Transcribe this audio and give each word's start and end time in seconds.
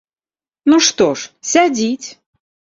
Ну 0.73 0.79
што 0.87 1.07
ж, 1.19 1.31
сядзіць! 1.53 2.07